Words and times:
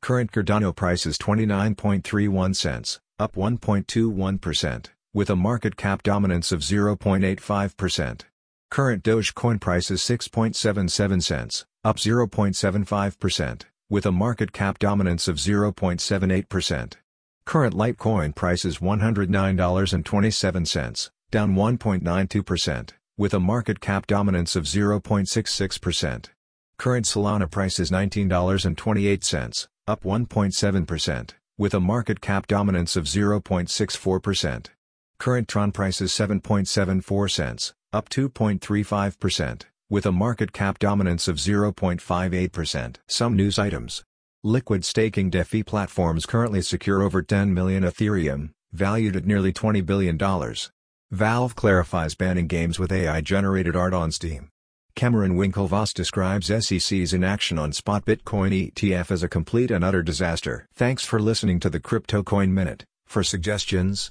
Current 0.00 0.32
Cardano 0.32 0.76
price 0.76 1.06
is 1.06 1.18
29.31 1.18 2.54
cents, 2.54 3.00
up 3.18 3.34
1.21%, 3.36 4.86
with 5.14 5.30
a 5.30 5.36
market 5.36 5.76
cap 5.76 6.02
dominance 6.02 6.52
of 6.52 6.60
0.85%. 6.60 8.22
Current 8.74 9.04
Dogecoin 9.04 9.60
price 9.60 9.92
is 9.92 10.02
6.77 10.02 11.22
cents, 11.22 11.64
up 11.84 11.96
0.75%, 11.96 13.62
with 13.88 14.04
a 14.04 14.10
market 14.10 14.52
cap 14.52 14.80
dominance 14.80 15.28
of 15.28 15.36
0.78%. 15.36 16.94
Current 17.46 17.74
Litecoin 17.76 18.34
price 18.34 18.64
is 18.64 18.78
$109.27, 18.78 21.10
down 21.30 21.54
1.92%, 21.54 22.90
with 23.16 23.32
a 23.32 23.38
market 23.38 23.78
cap 23.78 24.08
dominance 24.08 24.56
of 24.56 24.64
0.66%. 24.64 26.30
Current 26.76 27.06
Solana 27.06 27.48
price 27.48 27.78
is 27.78 27.92
$19.28, 27.92 29.68
up 29.86 30.02
1.7%, 30.02 31.30
with 31.56 31.74
a 31.74 31.80
market 31.80 32.20
cap 32.20 32.48
dominance 32.48 32.96
of 32.96 33.04
0.64%. 33.04 34.66
Current 35.18 35.46
Tron 35.46 35.70
price 35.70 36.00
is 36.00 36.10
7.74 36.10 37.30
cents, 37.30 37.72
up 37.94 38.08
2.35%, 38.08 39.62
with 39.88 40.04
a 40.04 40.12
market 40.12 40.52
cap 40.52 40.80
dominance 40.80 41.28
of 41.28 41.36
0.58%. 41.36 42.96
Some 43.06 43.36
news 43.36 43.58
items. 43.58 44.02
Liquid 44.42 44.84
staking 44.84 45.30
DeFi 45.30 45.62
platforms 45.62 46.26
currently 46.26 46.60
secure 46.60 47.02
over 47.02 47.22
10 47.22 47.54
million 47.54 47.84
Ethereum, 47.84 48.50
valued 48.72 49.14
at 49.14 49.24
nearly 49.24 49.52
$20 49.52 49.86
billion. 49.86 50.18
Valve 51.10 51.54
clarifies 51.54 52.16
banning 52.16 52.48
games 52.48 52.78
with 52.78 52.90
AI-generated 52.90 53.76
art 53.76 53.94
on 53.94 54.10
Steam. 54.10 54.48
Cameron 54.96 55.36
Winklevoss 55.36 55.94
describes 55.94 56.46
SEC's 56.46 57.12
inaction 57.12 57.58
on 57.58 57.72
spot 57.72 58.04
Bitcoin 58.04 58.72
ETF 58.72 59.10
as 59.10 59.22
a 59.22 59.28
complete 59.28 59.70
and 59.70 59.84
utter 59.84 60.02
disaster. 60.02 60.66
Thanks 60.74 61.04
for 61.04 61.20
listening 61.20 61.60
to 61.60 61.70
the 61.70 61.80
Crypto 61.80 62.22
Coin 62.22 62.52
Minute. 62.52 62.84
For 63.06 63.22
suggestions, 63.22 64.10